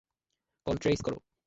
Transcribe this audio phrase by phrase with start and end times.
[0.67, 1.17] Call trace করো।